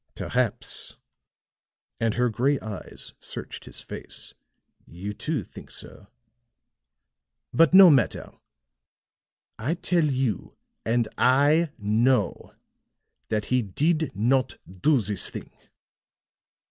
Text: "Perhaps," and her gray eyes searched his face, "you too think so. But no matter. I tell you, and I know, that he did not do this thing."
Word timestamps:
"Perhaps," 0.15 0.95
and 1.99 2.15
her 2.15 2.27
gray 2.27 2.59
eyes 2.59 3.13
searched 3.19 3.65
his 3.65 3.81
face, 3.81 4.33
"you 4.87 5.13
too 5.13 5.43
think 5.43 5.69
so. 5.69 6.07
But 7.53 7.75
no 7.75 7.91
matter. 7.91 8.31
I 9.59 9.75
tell 9.75 10.05
you, 10.05 10.55
and 10.83 11.07
I 11.19 11.69
know, 11.77 12.55
that 13.29 13.45
he 13.53 13.61
did 13.61 14.11
not 14.15 14.57
do 14.67 14.99
this 15.01 15.29
thing." 15.29 15.51